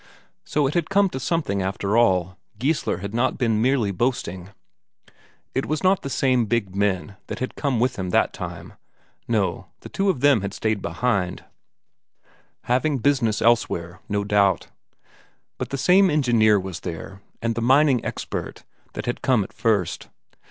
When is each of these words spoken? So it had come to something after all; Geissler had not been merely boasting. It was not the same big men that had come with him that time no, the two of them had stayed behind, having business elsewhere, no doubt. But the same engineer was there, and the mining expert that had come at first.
So 0.43 0.65
it 0.65 0.73
had 0.73 0.89
come 0.89 1.09
to 1.11 1.19
something 1.19 1.61
after 1.61 1.95
all; 1.95 2.35
Geissler 2.57 3.01
had 3.01 3.13
not 3.13 3.37
been 3.37 3.61
merely 3.61 3.91
boasting. 3.91 4.49
It 5.53 5.67
was 5.67 5.83
not 5.83 6.01
the 6.01 6.09
same 6.09 6.45
big 6.47 6.75
men 6.75 7.17
that 7.27 7.37
had 7.37 7.53
come 7.53 7.79
with 7.79 7.97
him 7.99 8.09
that 8.09 8.33
time 8.33 8.73
no, 9.27 9.67
the 9.81 9.89
two 9.89 10.09
of 10.09 10.21
them 10.21 10.41
had 10.41 10.55
stayed 10.55 10.81
behind, 10.81 11.43
having 12.63 12.97
business 12.97 13.43
elsewhere, 13.43 13.99
no 14.09 14.23
doubt. 14.23 14.69
But 15.59 15.69
the 15.69 15.77
same 15.77 16.09
engineer 16.09 16.59
was 16.59 16.79
there, 16.79 17.21
and 17.39 17.53
the 17.53 17.61
mining 17.61 18.03
expert 18.03 18.63
that 18.93 19.05
had 19.05 19.21
come 19.21 19.43
at 19.43 19.53
first. 19.53 20.09